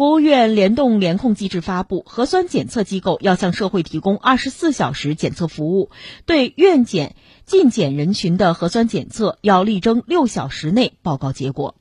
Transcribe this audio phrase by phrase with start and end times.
[0.00, 5.90] 国务院联动联控机制发布核酸检测机构要向社会提供二十四小时检测服务。
[6.24, 11.74] 对院检进检人群的核酸检测要力争六小时内报告结果。